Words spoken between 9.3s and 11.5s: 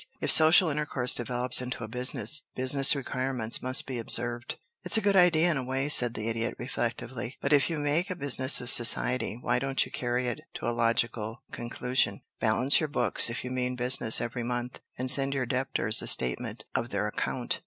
why don't you carry it to a logical